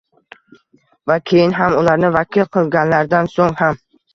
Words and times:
Va 1.11 1.17
keyin 1.31 1.53
ham– 1.57 1.77
ularni 1.83 2.11
vakil 2.17 2.51
qilganlaridan 2.59 3.33
so‘ng 3.37 3.59
ham... 3.65 3.83